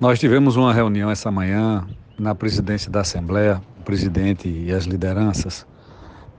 Nós 0.00 0.18
tivemos 0.18 0.56
uma 0.56 0.74
reunião 0.74 1.08
essa 1.08 1.30
manhã 1.30 1.86
na 2.18 2.34
presidência 2.34 2.90
da 2.90 3.02
Assembleia, 3.02 3.62
o 3.78 3.84
presidente 3.84 4.48
e 4.48 4.72
as 4.72 4.84
lideranças, 4.84 5.64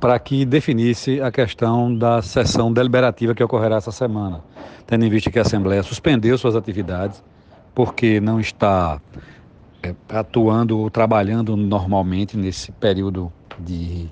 para 0.00 0.18
que 0.18 0.44
definisse 0.44 1.20
a 1.20 1.30
questão 1.30 1.94
da 1.94 2.20
sessão 2.20 2.72
deliberativa 2.72 3.32
que 3.32 3.44
ocorrerá 3.44 3.76
essa 3.76 3.92
semana, 3.92 4.42
tendo 4.86 5.04
em 5.04 5.08
vista 5.08 5.30
que 5.30 5.38
a 5.38 5.42
Assembleia 5.42 5.84
suspendeu 5.84 6.36
suas 6.36 6.56
atividades 6.56 7.22
porque 7.74 8.20
não 8.20 8.40
está 8.40 9.00
é, 9.82 9.94
atuando 10.08 10.78
ou 10.78 10.90
trabalhando 10.90 11.56
normalmente 11.56 12.36
nesse 12.36 12.72
período 12.72 13.32
de 13.58 14.08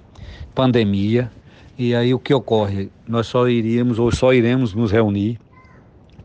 pandemia. 0.54 1.30
E 1.76 1.96
aí 1.96 2.14
o 2.14 2.18
que 2.18 2.32
ocorre? 2.32 2.90
Nós 3.08 3.26
só 3.26 3.48
iríamos 3.48 3.98
ou 3.98 4.12
só 4.12 4.32
iremos 4.32 4.72
nos 4.72 4.92
reunir 4.92 5.38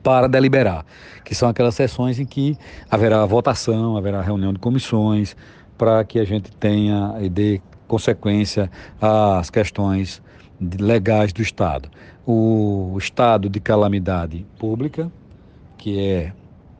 para 0.04 0.28
deliberar, 0.28 0.86
que 1.24 1.36
são 1.36 1.50
aquelas 1.50 1.76
sessões 1.76 2.20
em 2.20 2.26
que 2.26 2.58
haverá 2.90 3.26
votação, 3.26 3.98
haverá 3.98 4.22
reunião 4.22 4.54
de 4.54 4.60
comissões, 4.60 5.36
para 5.78 6.04
que 6.04 6.20
a 6.20 6.26
gente 6.26 6.52
tenha 6.52 7.16
e 7.22 7.30
dê 7.30 7.62
consequência 7.88 8.70
às 9.02 9.50
questões 9.50 10.22
legais 10.80 11.32
do 11.32 11.42
Estado. 11.42 11.90
O 12.26 12.96
estado 12.98 13.50
de 13.50 13.60
calamidade 13.60 14.46
pública, 14.60 15.12
que 15.78 16.00
é 16.00 16.34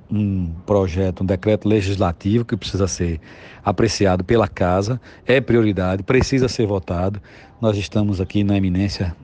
um 0.10 0.52
projeto, 0.66 1.22
um 1.22 1.26
decreto 1.26 1.68
legislativo 1.68 2.46
que 2.46 2.56
precisa 2.56 2.88
ser 2.88 3.20
apreciado 3.64 4.24
pela 4.24 4.48
Casa, 4.48 5.00
é 5.26 5.40
prioridade, 5.40 6.04
precisa 6.04 6.48
ser 6.48 6.66
votado. 6.66 7.22
Nós 7.62 7.78
estamos 7.78 8.20
aqui 8.20 8.44
na 8.44 8.58
eminência 8.58 9.16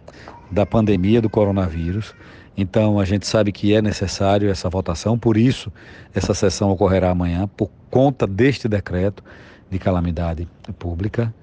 da 0.52 0.66
pandemia 0.66 1.22
do 1.22 1.30
coronavírus, 1.30 2.14
então 2.56 3.00
a 3.00 3.06
gente 3.06 3.26
sabe 3.26 3.52
que 3.52 3.74
é 3.74 3.82
necessário 3.82 4.50
essa 4.50 4.70
votação, 4.70 5.18
por 5.18 5.38
isso 5.38 5.72
essa 6.14 6.34
sessão 6.34 6.70
ocorrerá 6.70 7.10
amanhã, 7.10 7.50
por 7.58 7.70
conta 7.90 8.28
deste 8.28 8.68
decreto 8.68 9.24
de 9.70 9.80
calamidade 9.80 10.48
pública. 10.78 11.34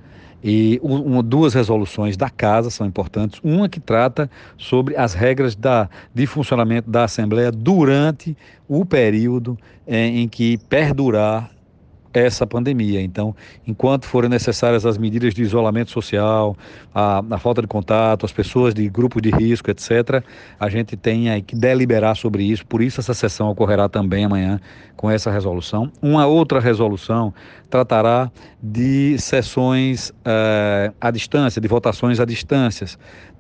E 0.42 0.80
duas 1.26 1.52
resoluções 1.52 2.16
da 2.16 2.30
casa 2.30 2.70
são 2.70 2.86
importantes. 2.86 3.38
Uma 3.44 3.68
que 3.68 3.78
trata 3.78 4.30
sobre 4.56 4.96
as 4.96 5.12
regras 5.12 5.54
da, 5.54 5.90
de 6.14 6.26
funcionamento 6.26 6.90
da 6.90 7.04
Assembleia 7.04 7.52
durante 7.52 8.34
o 8.66 8.86
período 8.86 9.58
em, 9.86 10.22
em 10.22 10.28
que 10.28 10.56
perdurar 10.68 11.50
essa 12.12 12.46
pandemia. 12.46 13.00
Então, 13.00 13.34
enquanto 13.66 14.04
forem 14.04 14.28
necessárias 14.28 14.84
as 14.84 14.98
medidas 14.98 15.34
de 15.34 15.42
isolamento 15.42 15.90
social, 15.90 16.56
a, 16.94 17.22
a, 17.30 17.38
falta 17.38 17.62
de 17.62 17.68
contato, 17.68 18.26
as 18.26 18.32
pessoas 18.32 18.74
de 18.74 18.88
grupos 18.88 19.22
de 19.22 19.30
risco, 19.30 19.70
etc., 19.70 20.22
a 20.58 20.68
gente 20.68 20.96
tem 20.96 21.42
que 21.42 21.54
deliberar 21.54 22.16
sobre 22.16 22.42
isso. 22.42 22.66
Por 22.66 22.82
isso, 22.82 23.00
essa 23.00 23.14
sessão 23.14 23.48
ocorrerá 23.48 23.88
também 23.88 24.24
amanhã 24.24 24.60
com 24.96 25.10
essa 25.10 25.30
resolução. 25.30 25.90
Uma 26.02 26.26
outra 26.26 26.60
resolução 26.60 27.32
tratará 27.70 28.30
de 28.62 29.16
sessões 29.18 30.12
eh, 30.24 30.92
à 31.00 31.10
distância, 31.10 31.60
de 31.60 31.68
votações 31.68 32.20
à 32.20 32.24
distância, 32.24 32.86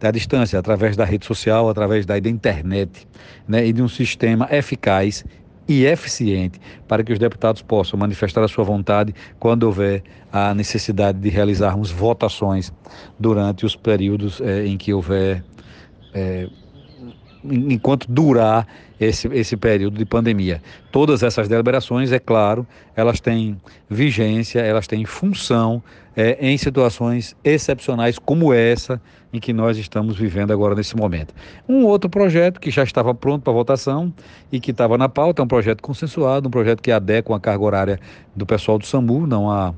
à 0.00 0.10
distância, 0.10 0.58
através 0.58 0.96
da 0.96 1.04
rede 1.04 1.26
social, 1.26 1.68
através 1.68 2.06
da 2.06 2.16
internet, 2.16 3.06
né, 3.46 3.66
e 3.66 3.72
de 3.72 3.82
um 3.82 3.88
sistema 3.88 4.48
eficaz 4.50 5.24
e 5.70 5.86
eficiente 5.86 6.60
para 6.88 7.04
que 7.04 7.12
os 7.12 7.18
deputados 7.18 7.62
possam 7.62 7.96
manifestar 7.96 8.42
a 8.42 8.48
sua 8.48 8.64
vontade 8.64 9.14
quando 9.38 9.62
houver 9.62 10.02
a 10.32 10.52
necessidade 10.52 11.20
de 11.20 11.28
realizarmos 11.28 11.92
votações 11.92 12.72
durante 13.16 13.64
os 13.64 13.76
períodos 13.76 14.40
eh, 14.40 14.66
em 14.66 14.76
que 14.76 14.92
houver. 14.92 15.44
Eh, 16.12 16.48
enquanto 17.44 18.10
durar 18.10 18.66
esse, 19.00 19.28
esse 19.28 19.56
período 19.56 19.96
de 19.98 20.04
pandemia. 20.04 20.62
Todas 20.92 21.22
essas 21.22 21.48
deliberações, 21.48 22.12
é 22.12 22.18
claro, 22.18 22.66
elas 22.94 23.20
têm 23.20 23.60
vigência, 23.88 24.60
elas 24.60 24.86
têm 24.86 25.04
função 25.04 25.82
é, 26.16 26.36
em 26.40 26.56
situações 26.58 27.34
excepcionais 27.42 28.18
como 28.18 28.52
essa 28.52 29.00
em 29.32 29.38
que 29.38 29.52
nós 29.52 29.78
estamos 29.78 30.16
vivendo 30.16 30.52
agora 30.52 30.74
nesse 30.74 30.96
momento. 30.96 31.32
Um 31.68 31.84
outro 31.84 32.10
projeto 32.10 32.60
que 32.60 32.70
já 32.70 32.82
estava 32.82 33.14
pronto 33.14 33.42
para 33.42 33.52
votação 33.52 34.12
e 34.50 34.58
que 34.60 34.72
estava 34.72 34.98
na 34.98 35.08
pauta 35.08 35.40
é 35.40 35.44
um 35.44 35.48
projeto 35.48 35.82
consensuado, 35.82 36.48
um 36.48 36.50
projeto 36.50 36.82
que 36.82 36.90
adequa 36.90 37.36
a 37.36 37.40
carga 37.40 37.64
horária 37.64 38.00
do 38.34 38.44
pessoal 38.44 38.78
do 38.78 38.86
SAMU, 38.86 39.26
não 39.26 39.50
há 39.50 39.72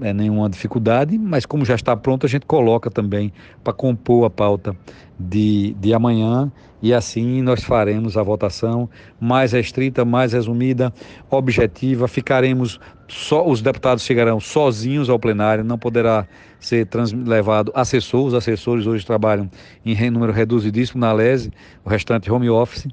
é, 0.00 0.12
nenhuma 0.12 0.48
dificuldade, 0.48 1.18
mas 1.18 1.44
como 1.46 1.64
já 1.64 1.74
está 1.74 1.96
pronto, 1.96 2.26
a 2.26 2.28
gente 2.28 2.46
coloca 2.46 2.90
também 2.90 3.32
para 3.64 3.72
compor 3.72 4.26
a 4.26 4.30
pauta 4.30 4.76
de, 5.18 5.74
de 5.80 5.92
amanhã 5.92 6.50
e 6.80 6.94
assim 6.94 7.42
nós 7.42 7.64
faremos 7.64 8.16
a 8.16 8.22
votação 8.22 8.88
mais 9.20 9.52
restrita, 9.52 10.04
mais 10.04 10.32
resumida, 10.32 10.92
objetiva. 11.28 12.06
Ficaremos 12.06 12.78
só, 13.08 13.46
os 13.46 13.60
deputados 13.60 14.04
chegarão 14.04 14.38
sozinhos 14.38 15.10
ao 15.10 15.18
plenário, 15.18 15.64
não 15.64 15.78
poderá 15.78 16.26
ser 16.60 16.86
trans, 16.86 17.12
levado 17.12 17.72
assessor. 17.74 18.26
Os 18.26 18.34
assessores 18.34 18.86
hoje 18.86 19.04
trabalham 19.04 19.50
em 19.84 20.10
número 20.10 20.32
reduzidíssimo 20.32 21.00
na 21.00 21.12
LESE, 21.12 21.52
o 21.84 21.88
restante 21.88 22.30
home 22.30 22.48
office 22.48 22.86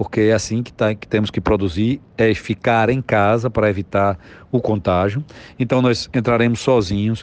porque 0.00 0.22
é 0.22 0.32
assim 0.32 0.62
que, 0.62 0.72
tá, 0.72 0.94
que 0.94 1.06
temos 1.06 1.30
que 1.30 1.42
produzir, 1.42 2.00
é 2.16 2.32
ficar 2.32 2.88
em 2.88 3.02
casa 3.02 3.50
para 3.50 3.68
evitar 3.68 4.18
o 4.50 4.58
contágio. 4.58 5.22
Então 5.58 5.82
nós 5.82 6.08
entraremos 6.14 6.60
sozinhos, 6.60 7.22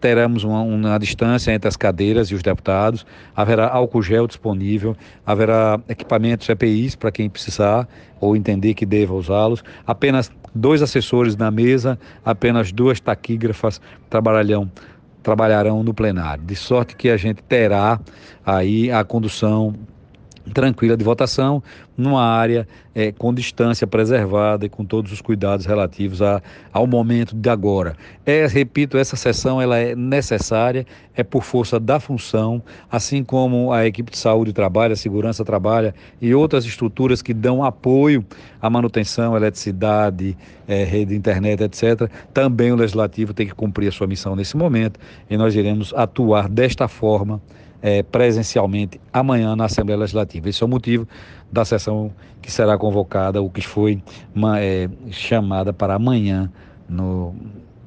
teremos 0.00 0.42
uma, 0.42 0.62
uma 0.62 0.98
distância 0.98 1.52
entre 1.52 1.68
as 1.68 1.76
cadeiras 1.76 2.28
e 2.28 2.34
os 2.34 2.42
deputados, 2.42 3.04
haverá 3.36 3.66
álcool 3.94 4.02
gel 4.02 4.26
disponível, 4.26 4.96
haverá 5.24 5.80
equipamentos 5.88 6.48
EPIs 6.48 6.96
para 6.96 7.12
quem 7.12 7.30
precisar 7.30 7.88
ou 8.20 8.36
entender 8.36 8.74
que 8.74 8.84
deva 8.84 9.14
usá-los, 9.14 9.62
apenas 9.86 10.30
dois 10.54 10.82
assessores 10.82 11.36
na 11.36 11.50
mesa, 11.50 11.98
apenas 12.24 12.72
duas 12.72 13.00
taquígrafas 13.00 13.80
trabalharão 14.10 14.70
trabalharão 15.22 15.82
no 15.82 15.94
plenário, 15.94 16.44
de 16.44 16.54
sorte 16.54 16.94
que 16.94 17.08
a 17.08 17.16
gente 17.16 17.42
terá 17.44 17.98
aí 18.44 18.90
a 18.90 19.02
condução 19.02 19.74
tranquila 20.52 20.96
de 20.96 21.04
votação, 21.04 21.62
numa 21.96 22.22
área 22.22 22.66
é, 22.94 23.12
com 23.12 23.32
distância 23.32 23.86
preservada 23.86 24.66
e 24.66 24.68
com 24.68 24.84
todos 24.84 25.12
os 25.12 25.20
cuidados 25.20 25.64
relativos 25.66 26.20
a, 26.20 26.42
ao 26.72 26.86
momento 26.86 27.34
de 27.34 27.48
agora. 27.48 27.96
É, 28.26 28.46
repito, 28.46 28.98
essa 28.98 29.16
sessão 29.16 29.60
ela 29.60 29.78
é 29.78 29.94
necessária, 29.94 30.86
é 31.14 31.22
por 31.22 31.42
força 31.42 31.78
da 31.78 32.00
função, 32.00 32.62
assim 32.90 33.22
como 33.22 33.72
a 33.72 33.86
equipe 33.86 34.10
de 34.10 34.18
saúde 34.18 34.52
trabalha, 34.52 34.94
a 34.94 34.96
segurança 34.96 35.44
trabalha 35.44 35.94
e 36.20 36.34
outras 36.34 36.64
estruturas 36.64 37.22
que 37.22 37.32
dão 37.32 37.64
apoio 37.64 38.24
à 38.60 38.68
manutenção, 38.68 39.36
eletricidade, 39.36 40.36
é, 40.66 40.84
rede 40.84 41.14
internet, 41.14 41.62
etc. 41.62 42.10
Também 42.32 42.72
o 42.72 42.76
legislativo 42.76 43.32
tem 43.32 43.46
que 43.46 43.54
cumprir 43.54 43.88
a 43.88 43.92
sua 43.92 44.06
missão 44.06 44.34
nesse 44.34 44.56
momento 44.56 44.98
e 45.30 45.36
nós 45.36 45.54
iremos 45.54 45.92
atuar 45.94 46.48
desta 46.48 46.88
forma 46.88 47.40
é, 47.84 48.02
presencialmente 48.02 48.98
amanhã 49.12 49.54
na 49.54 49.66
Assembleia 49.66 50.00
Legislativa. 50.00 50.48
Esse 50.48 50.62
é 50.62 50.66
o 50.66 50.68
motivo 50.68 51.06
da 51.52 51.66
sessão 51.66 52.10
que 52.40 52.50
será 52.50 52.78
convocada, 52.78 53.42
o 53.42 53.50
que 53.50 53.60
foi 53.60 54.02
uma, 54.34 54.58
é, 54.58 54.88
chamada 55.10 55.70
para 55.70 55.94
amanhã, 55.94 56.50
no, 56.88 57.34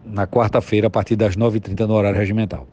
na 0.06 0.28
quarta-feira, 0.28 0.86
a 0.86 0.90
partir 0.92 1.16
das 1.16 1.36
9h30 1.36 1.88
no 1.88 1.96
horário 1.96 2.20
regimental. 2.20 2.68